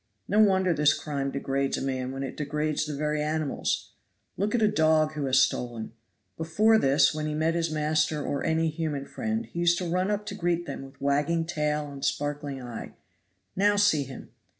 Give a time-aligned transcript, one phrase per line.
[0.27, 3.91] No wonder this crime degrades a man when it degrades the very animals;
[4.35, 5.91] Look at a dog who has stolen.
[6.37, 10.09] Before this, when he met his master or any human friend he used to run
[10.09, 12.95] up to greet them with wagging tail and sparkling eye.
[13.55, 14.31] Now see him.